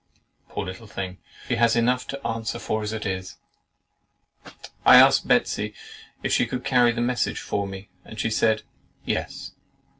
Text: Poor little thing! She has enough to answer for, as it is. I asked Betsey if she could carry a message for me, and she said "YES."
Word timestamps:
Poor 0.49 0.65
little 0.65 0.87
thing! 0.87 1.19
She 1.47 1.57
has 1.57 1.75
enough 1.75 2.07
to 2.07 2.19
answer 2.27 2.57
for, 2.57 2.81
as 2.81 2.91
it 2.91 3.05
is. 3.05 3.37
I 4.83 4.95
asked 4.95 5.27
Betsey 5.27 5.75
if 6.23 6.33
she 6.33 6.47
could 6.47 6.63
carry 6.65 6.89
a 6.93 6.99
message 7.01 7.39
for 7.39 7.67
me, 7.67 7.89
and 8.03 8.19
she 8.19 8.31
said 8.31 8.63
"YES." 9.05 9.51